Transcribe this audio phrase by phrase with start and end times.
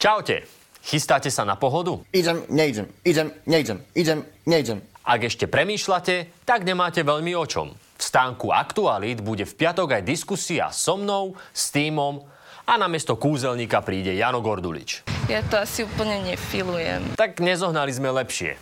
[0.00, 0.48] Čaute.
[0.80, 2.00] Chystáte sa na pohodu?
[2.08, 4.80] Idem, nejdem, idem, nejdem, idem, nejdem.
[5.04, 7.76] Ak ešte premýšľate, tak nemáte veľmi o čom.
[7.76, 12.24] V stánku Aktualit bude v piatok aj diskusia so mnou, s týmom
[12.64, 15.04] a namiesto kúzelníka príde Jano Gordulič.
[15.28, 17.20] Ja to asi úplne nefilujem.
[17.20, 18.56] Tak nezohnali sme lepšie.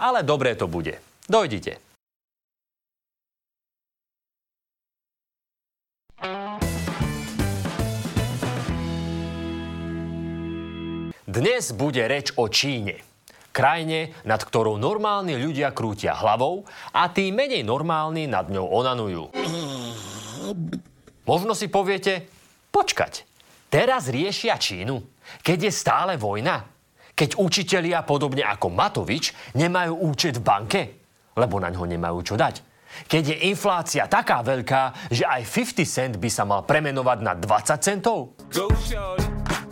[0.00, 0.96] Ale dobré to bude.
[1.28, 1.89] Dojdite.
[11.30, 13.06] Dnes bude reč o Číne.
[13.54, 19.30] Krajine, nad ktorou normálni ľudia krútia hlavou a tí menej normálni nad ňou onanujú.
[21.30, 22.26] Možno si poviete,
[22.74, 23.22] počkať,
[23.70, 24.98] teraz riešia Čínu,
[25.46, 26.66] keď je stále vojna?
[27.14, 30.82] Keď učitelia podobne ako Matovič nemajú účet v banke,
[31.38, 32.58] lebo na ňo nemajú čo dať.
[33.06, 37.86] Keď je inflácia taká veľká, že aj 50 cent by sa mal premenovať na 20
[37.86, 38.34] centov?
[38.50, 38.66] Go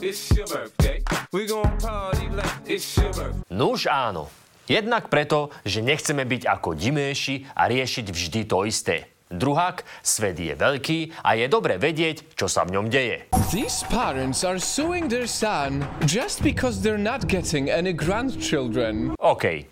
[0.03, 1.03] it's your birthday.
[1.33, 3.43] We gon' party like it's your birthday.
[3.51, 4.31] Nuž áno.
[4.69, 9.09] Jednak preto, že nechceme byť ako diméši a riešiť vždy to isté.
[9.29, 13.29] Druhák, svet je veľký a je dobre vedieť, čo sa v ňom deje.
[13.53, 19.13] These parents are suing their son just because they're not getting any grandchildren.
[19.21, 19.69] OK.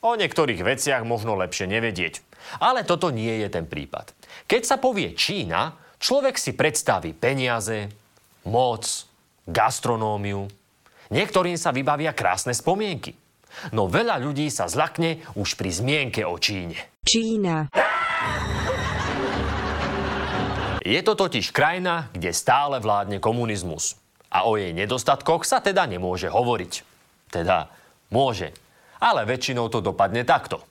[0.00, 2.24] O niektorých veciach možno lepšie nevedieť.
[2.64, 4.16] Ale toto nie je ten prípad.
[4.48, 7.92] Keď sa povie Čína, človek si predstaví peniaze,
[8.48, 8.84] moc,
[9.50, 10.46] gastronómiu.
[11.10, 13.18] Niektorým sa vybavia krásne spomienky.
[13.74, 17.02] No veľa ľudí sa zlakne už pri zmienke o Číne.
[17.02, 17.66] Čína.
[20.80, 23.98] Je to totiž krajina, kde stále vládne komunizmus.
[24.30, 26.72] A o jej nedostatkoch sa teda nemôže hovoriť.
[27.34, 27.66] Teda
[28.14, 28.54] môže.
[29.02, 30.62] Ale väčšinou to dopadne takto.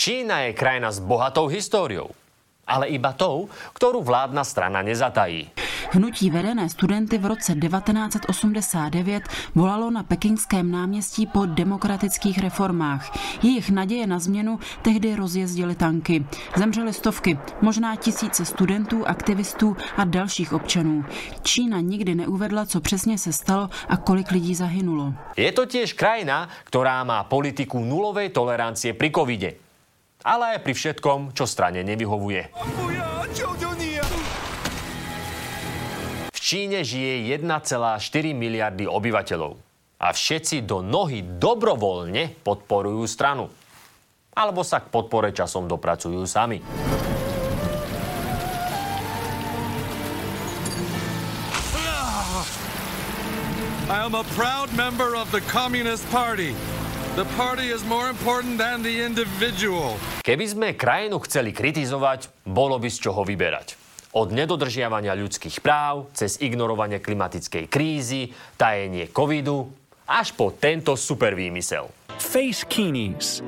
[0.00, 2.16] Čína je krajina s bohatou históriou.
[2.64, 5.52] Ale iba tou, ktorú vládna strana nezatají.
[5.90, 9.22] Hnutí vedené studenty v roce 1989
[9.54, 13.18] volalo na pekingském náměstí po demokratických reformách.
[13.42, 16.26] Jejich naděje na změnu tehdy rozjezdily tanky.
[16.56, 21.04] Zemřely stovky, možná tisíce studentů, aktivistů a dalších občanů.
[21.42, 25.14] Čína nikdy neuvedla, co přesně se stalo a kolik lidí zahynulo.
[25.36, 29.50] Je to tiež krajina, ktorá má politiku nulovej tolerancie pri covide.
[30.22, 32.52] Ale aj pri všetkom, čo strane nevyhovuje.
[32.54, 33.89] V
[36.50, 39.54] Číne žije 1,4 miliardy obyvateľov.
[40.02, 43.46] A všetci do nohy dobrovoľne podporujú stranu.
[44.34, 46.58] Alebo sa k podpore časom dopracujú sami.
[53.86, 56.50] I am a proud member of the Communist Party.
[57.14, 59.94] The party is more important than the individual.
[60.26, 63.79] Keby sme krajinu chceli kritizovať, bolo by z čoho vyberať.
[64.10, 69.70] Od nedodržiavania ľudských práv, cez ignorovanie klimatickej krízy, tajenie covidu,
[70.10, 71.86] až po tento super výmysel.
[72.18, 73.38] Face kinis.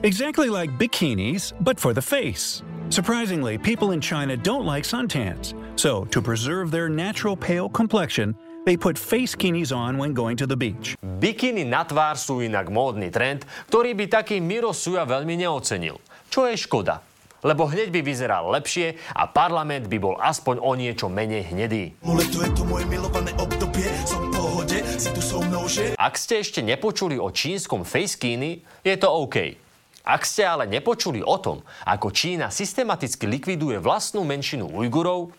[0.00, 2.64] Exactly like bikinis, but for the face.
[2.88, 5.52] Surprisingly, people in China don't like suntans.
[5.76, 8.34] So, to preserve their natural pale complexion,
[8.64, 10.96] they put face kinis on when going to the beach.
[11.04, 16.00] Bikiny na tvár sú inak módny trend, ktorý by taký Miro Suja veľmi neocenil.
[16.32, 17.04] Čo je škoda,
[17.42, 21.96] lebo hneď by vyzeral lepšie a parlament by bol aspoň o niečo menej hnedý.
[22.04, 25.96] Letuje to moje milované obdobie, som v pohode, si tu so mnou, že?
[25.96, 29.56] Ak ste ešte nepočuli o čínskom facekini, je to OK.
[30.00, 35.30] Ak ste ale nepočuli o tom, ako Čína systematicky likviduje vlastnú menšinu Ujgurov,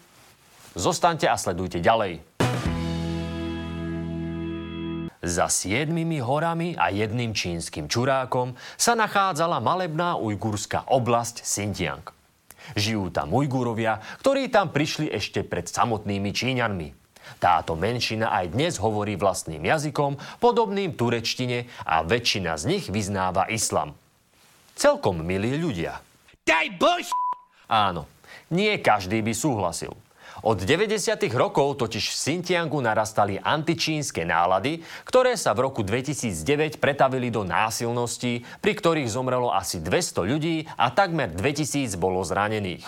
[0.78, 2.22] zostaňte a sledujte ďalej.
[5.22, 12.02] Za siedmimi horami a jedným čínskym čurákom sa nachádzala malebná ujgurská oblasť Xinjiang.
[12.74, 16.90] Žijú tam Ujgurovia, ktorí tam prišli ešte pred samotnými Číňanmi.
[17.38, 23.94] Táto menšina aj dnes hovorí vlastným jazykom, podobným turečtine a väčšina z nich vyznáva islam.
[24.74, 26.02] Celkom milí ľudia.
[26.42, 27.06] Daj bož!
[27.70, 28.10] Áno,
[28.50, 29.94] nie každý by súhlasil.
[30.42, 31.22] Od 90.
[31.38, 38.42] rokov totiž v Xinjiangu narastali antičínske nálady, ktoré sa v roku 2009 pretavili do násilností,
[38.58, 42.82] pri ktorých zomrelo asi 200 ľudí a takmer 2000 bolo zranených.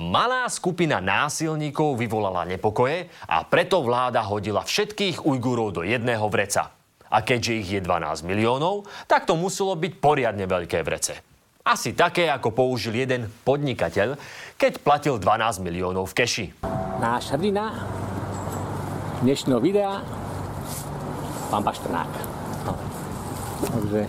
[0.00, 6.83] Malá skupina násilníkov vyvolala nepokoje a preto vláda hodila všetkých Ujgurov do jedného vreca.
[7.14, 11.22] A keďže ich je 12 miliónov, tak to muselo byť poriadne veľké vrece.
[11.62, 14.18] Asi také, ako použil jeden podnikateľ,
[14.58, 16.46] keď platil 12 miliónov v keši.
[16.98, 17.86] Náš hrdina
[19.22, 20.02] dnešného videa,
[21.54, 22.12] pán Paštrnák.
[22.66, 22.72] No.
[23.62, 24.00] Takže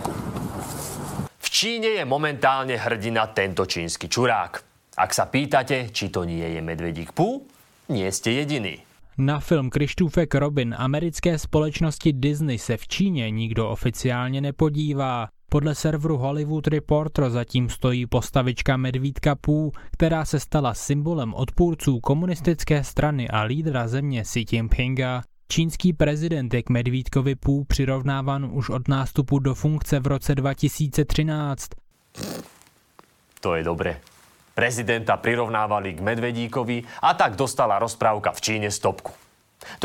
[1.40, 4.52] V Číne je momentálne hrdina tento čínsky čurák.
[4.98, 7.46] Ak sa pýtate, či to nie je medvedík Pú,
[7.88, 8.85] nie ste jediný.
[9.18, 15.28] Na film Krištůfek Robin americké společnosti Disney se v Číně nikdo oficiálně nepodívá.
[15.48, 22.84] Podle serveru Hollywood Reporter zatím stojí postavička Medvídka Pů, která se stala symbolem odpůrců komunistické
[22.84, 25.22] strany a lídra země Xi Jinpinga.
[25.48, 31.70] Čínský prezident je k Medvídkovi Pů přirovnáván už od nástupu do funkce v roce 2013.
[33.40, 34.00] To je dobre.
[34.56, 39.12] Prezidenta prirovnávali k Medvedíkovi a tak dostala rozprávka v Číne stopku.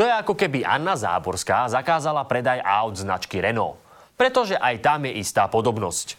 [0.00, 3.76] je ako keby Anna Záborská zakázala predaj aut značky Renault.
[4.16, 6.16] Pretože aj tam je istá podobnosť.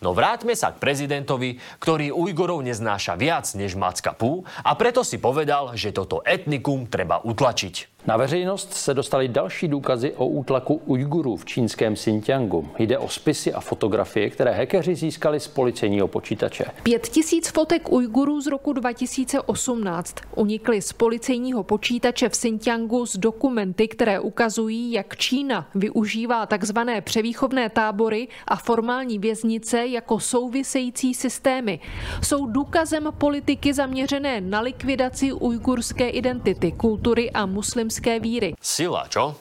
[0.00, 5.20] No vráťme sa k prezidentovi, ktorý Ujgurov neznáša viac než Macka Pú a preto si
[5.20, 7.99] povedal, že toto etnikum treba utlačiť.
[8.06, 12.68] Na veřejnost se dostaly další důkazy o útlaku Ujgurů v čínském Xinjiangu.
[12.78, 16.64] Jde o spisy a fotografie, které hackeři získali z policejního počítače.
[16.82, 23.88] Pět tisíc fotek Ujgurů z roku 2018 unikly z policejního počítače v Xinjiangu s dokumenty,
[23.88, 31.80] které ukazují, jak Čína využívá takzvané převýchovné tábory a formální věznice jako související systémy.
[32.22, 37.89] Jsou důkazem politiky zaměřené na likvidaci ujgurské identity, kultury a muslimské
[38.22, 38.54] víry.
[38.62, 39.34] Sila, čo?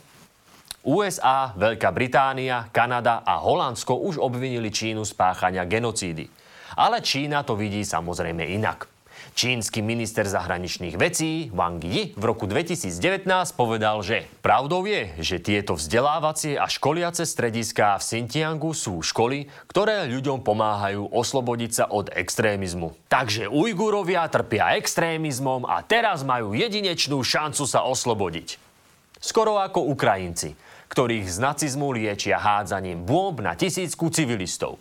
[0.84, 6.26] USA, Veľká Británia, Kanada a Holandsko už obvinili Čínu z páchania genocídy.
[6.80, 8.99] Ale Čína to vidí samozrejme inak.
[9.38, 13.26] Čínsky minister zahraničných vecí Wang Yi v roku 2019
[13.56, 20.10] povedal, že pravdou je, že tieto vzdelávacie a školiace strediská v Xinjiangu sú školy, ktoré
[20.12, 22.96] ľuďom pomáhajú oslobodiť sa od extrémizmu.
[23.08, 28.60] Takže Ujgurovia trpia extrémizmom a teraz majú jedinečnú šancu sa oslobodiť.
[29.20, 30.56] Skoro ako Ukrajinci,
[30.90, 34.80] ktorých z nacizmu liečia hádzaním bomb na tisícku civilistov.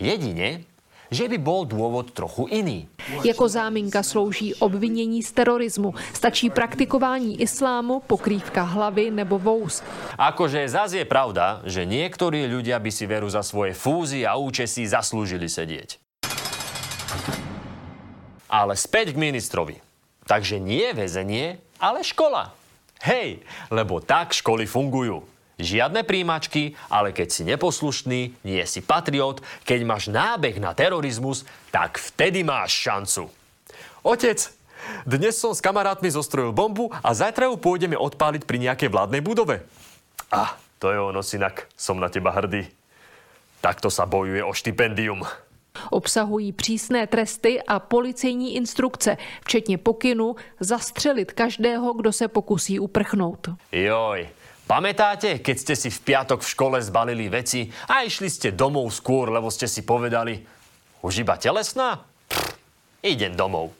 [0.00, 0.66] Jedine,
[1.12, 2.88] že by bol dôvod trochu iný.
[3.20, 5.94] Jako záminka slouží obvinění z terorismu.
[6.16, 9.84] Stačí praktikování islámu, pokrývka hlavy nebo vous.
[10.16, 14.88] Akože zas je pravda, že niektorí ľudia by si veru za svoje fúzy a účesy
[14.88, 16.00] zaslúžili sedieť.
[18.48, 19.76] Ale späť k ministrovi.
[20.24, 22.54] Takže nie väzenie, ale škola.
[23.02, 23.42] Hej,
[23.74, 25.26] lebo tak školy fungujú.
[25.60, 32.00] Žiadne príjimačky, ale keď si neposlušný, nie si patriot, keď máš nábeh na terorizmus, tak
[32.00, 33.28] vtedy máš šancu.
[34.02, 34.48] Otec,
[35.06, 39.62] dnes som s kamarátmi zostrojil bombu a zajtra ju pôjdeme odpáliť pri nejakej vládnej budove.
[40.32, 42.66] A, to je ono, synak, som na teba hrdý.
[43.62, 45.22] Takto sa bojuje o štipendium.
[45.90, 53.48] Obsahují přísné tresty a policejní instrukce, včetně pokynu zastřelit každého, kdo se pokusí uprchnout.
[53.72, 54.28] Joj,
[54.66, 59.30] pamätáte, keď ste si v piatok v škole zbalili veci a išli ste domov skôr,
[59.30, 60.42] lebo ste si povedali,
[61.02, 62.02] už iba telesná?
[62.30, 62.54] Pff,
[63.02, 63.74] idem domov.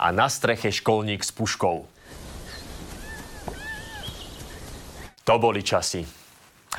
[0.00, 1.86] A na streche školník s puškou.
[5.24, 6.04] To boli časy.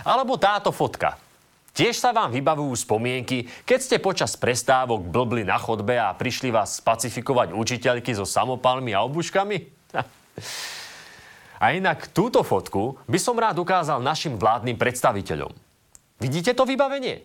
[0.06, 1.18] Alebo táto fotka.
[1.76, 6.80] Tiež sa vám vybavujú spomienky, keď ste počas prestávok blbli na chodbe a prišli vás
[6.80, 9.58] spacifikovať učiteľky so samopalmi a obuškami?
[11.60, 15.52] A inak túto fotku by som rád ukázal našim vládnym predstaviteľom.
[16.20, 17.24] Vidíte to vybavenie?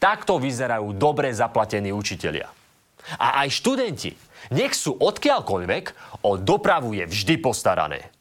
[0.00, 2.48] Takto vyzerajú dobre zaplatení učitelia.
[3.16, 4.12] A aj študenti,
[4.52, 5.84] nech sú odkiaľkoľvek,
[6.24, 8.12] o dopravu je vždy postarané.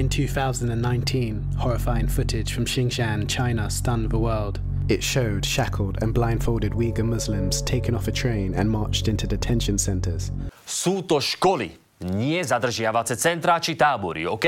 [0.00, 4.56] In 2019, horrifying footage from Xinjiang, China stunned the world.
[4.88, 9.76] It showed shackled and blindfolded Uyghur Muslims taken off a train and marched into detention
[9.76, 10.32] centers.
[10.64, 14.46] Sú to školy, nie zadržiavace centrá či tábory, OK?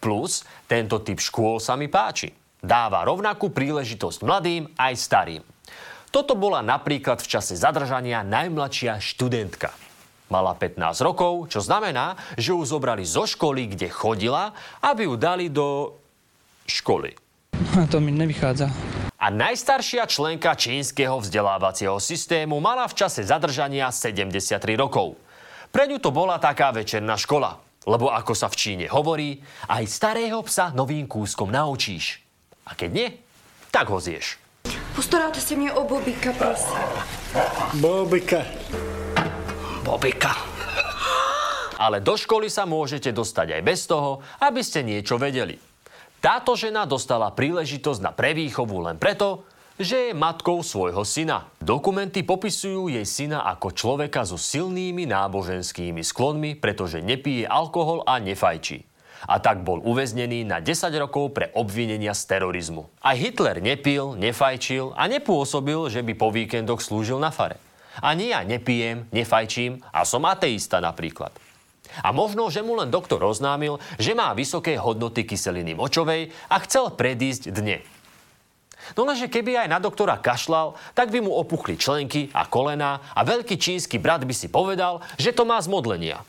[0.00, 2.32] Plus, tento typ škôl sa mi páči.
[2.60, 5.42] Dáva rovnakú príležitosť mladým aj starým.
[6.12, 9.74] Toto bola napríklad v čase zadržania najmladšia študentka.
[10.32, 15.52] Mala 15 rokov, čo znamená, že ju zobrali zo školy, kde chodila, aby ju dali
[15.52, 15.98] do
[16.64, 17.12] školy.
[17.92, 18.70] To mi nevychádza.
[19.18, 25.16] A najstaršia členka čínskeho vzdelávacieho systému mala v čase zadržania 73 rokov.
[25.74, 27.58] Pre ňu to bola taká večerná škola.
[27.90, 32.22] Lebo ako sa v Číne hovorí, aj starého psa novým kúskom naučíš.
[32.70, 33.08] A keď nie,
[33.74, 34.38] tak ho zješ.
[34.94, 36.78] Postaráte se mě o Bobika, prosím.
[37.82, 38.46] Bobika.
[39.82, 40.32] Bobika.
[41.78, 45.58] Ale do školy sa môžete dostať aj bez toho, aby ste niečo vedeli.
[46.22, 49.42] Táto žena dostala príležitosť na prevýchovu len preto,
[49.74, 51.50] že je matkou svojho syna.
[51.58, 58.86] Dokumenty popisujú jej syna ako človeka so silnými náboženskými sklonmi, pretože nepije alkohol a nefajčí.
[59.24, 62.88] a tak bol uväznený na 10 rokov pre obvinenia z terorizmu.
[63.00, 67.56] Aj Hitler nepil, nefajčil a nepôsobil, že by po víkendoch slúžil na fare.
[68.02, 71.30] Ani ja nepijem, nefajčím a som ateista napríklad.
[72.02, 76.90] A možno, že mu len doktor oznámil, že má vysoké hodnoty kyseliny močovej a chcel
[76.90, 77.86] predísť dne.
[78.92, 83.24] No lenže keby aj na doktora kašlal, tak by mu opuchli členky a kolena a
[83.24, 86.20] veľký čínsky brat by si povedal, že to má z modlenia.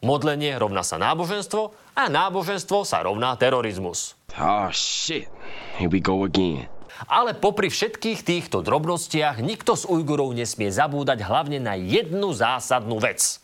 [0.00, 4.16] Modlenie rovná sa náboženstvo a náboženstvo sa rovná terorizmus.
[4.40, 5.28] Oh shit,
[5.76, 6.64] here we go again.
[7.08, 13.40] Ale popri všetkých týchto drobnostiach nikto z Ujgurov nesmie zabúdať hlavne na jednu zásadnú vec.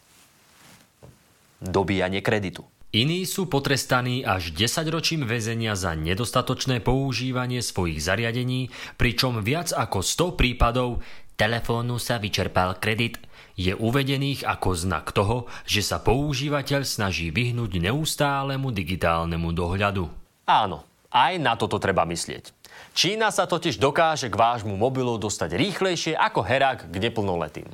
[1.60, 2.68] Dobíjanie kreditu.
[2.96, 10.00] Iní sú potrestaní až 10 ročím väzenia za nedostatočné používanie svojich zariadení, pričom viac ako
[10.00, 11.04] 100 prípadov
[11.36, 13.20] telefónu sa vyčerpal kredit
[13.52, 20.08] je uvedených ako znak toho, že sa používateľ snaží vyhnúť neustálemu digitálnemu dohľadu.
[20.48, 22.48] Áno, aj na toto treba myslieť.
[22.96, 27.68] Čína sa totiž dokáže k vášmu mobilu dostať rýchlejšie ako herák k neplnoletým.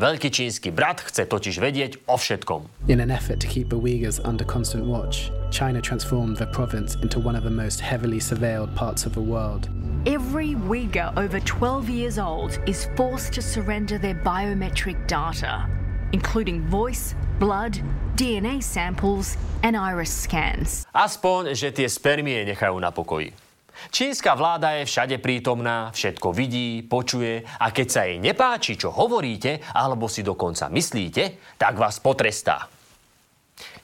[0.00, 2.88] Veľký čínsky brat chce totiž vedieť o všetkom.
[2.88, 7.20] In an effort to keep the Uyghurs under constant watch, China transformed the province into
[7.20, 9.68] one of the most heavily surveilled parts of the world.
[10.08, 15.68] Every Uyghur over 12 years old is forced to surrender their biometric data,
[16.16, 17.76] including voice, blood,
[18.16, 20.88] DNA samples and iris scans.
[20.96, 23.41] Aspoň, že tie spermie nechajú na pokoji.
[23.90, 29.60] Čínska vláda je všade prítomná, všetko vidí, počuje a keď sa jej nepáči, čo hovoríte,
[29.74, 32.68] alebo si dokonca myslíte, tak vás potrestá.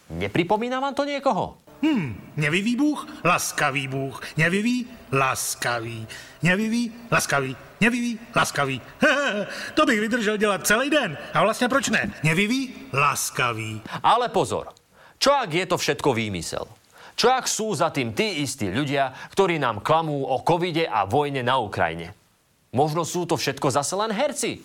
[0.08, 1.60] Nepripomína vám to niekoho?
[1.82, 3.06] Hmm, nevyví Bůh?
[3.24, 4.22] Laskavý Bůh.
[4.36, 4.86] Nevyví?
[5.12, 6.06] Laskavý.
[6.42, 6.92] Nevyví?
[7.10, 7.56] Laskavý.
[7.80, 8.18] Nevyví?
[8.36, 8.80] Laskavý.
[9.74, 11.18] to bych vydržel dělat celý den.
[11.34, 12.14] A vlastně proč ne?
[12.22, 12.74] Nevyví?
[12.92, 13.82] Laskavý.
[14.02, 14.68] Ale pozor.
[15.18, 16.77] Čo ak je to všetko výmysel?
[17.18, 21.42] Čo ak sú za tým tí istí ľudia, ktorí nám klamú o covide a vojne
[21.42, 22.14] na Ukrajine?
[22.70, 24.62] Možno sú to všetko zase len herci.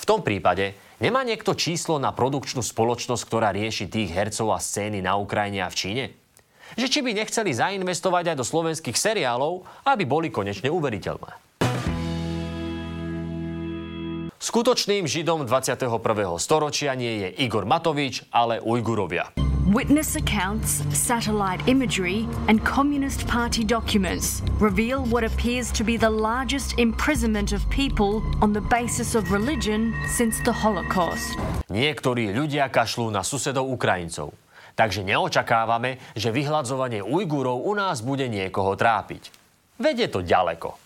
[0.00, 0.72] V tom prípade
[1.04, 5.68] nemá niekto číslo na produkčnú spoločnosť, ktorá rieši tých hercov a scény na Ukrajine a
[5.68, 6.04] v Číne?
[6.80, 11.36] Že či by nechceli zainvestovať aj do slovenských seriálov, aby boli konečne uveriteľné.
[14.40, 15.84] Skutočným židom 21.
[16.40, 19.53] storočia nie je Igor Matovič, ale Ujgurovia.
[19.72, 26.76] Witness accounts, satellite imagery, and Communist Party documents reveal what appears to be the largest
[26.76, 31.40] imprisonment of people on the basis of religion since the Holocaust.
[31.72, 34.36] Niektorí ľudia kašľú na susedov Ukrajincov.
[34.76, 39.32] Takže neočakávame, že vyhľadzovanie Ujgurov u nás bude niekoho trápiť.
[39.80, 40.76] Veď je to ďaleko.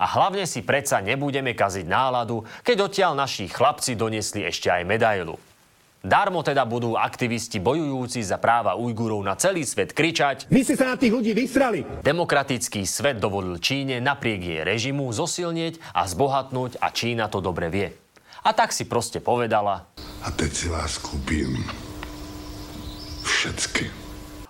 [0.00, 5.36] A hlavne si predsa nebudeme kaziť náladu, keď odtiaľ naši chlapci doniesli ešte aj medailu.
[6.06, 10.94] Darmo teda budú aktivisti bojujúci za práva Ujgurov na celý svet kričať Vy ste sa
[10.94, 11.82] na tých ľudí vysrali!
[12.06, 17.90] Demokratický svet dovolil Číne napriek jej režimu zosilnieť a zbohatnúť a Čína to dobre vie.
[18.46, 19.90] A tak si proste povedala
[20.22, 21.58] A teď si vás kúpim
[23.26, 23.90] všetky.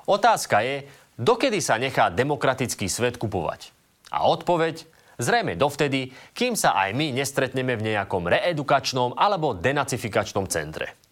[0.05, 0.85] Otázka je,
[1.17, 3.73] dokedy sa nechá demokratický svet kupovať?
[4.13, 4.85] A odpoveď?
[5.17, 11.06] Zrejme dovtedy, kým sa aj my nestretneme v nejakom reedukačnom alebo denacifikačnom centre.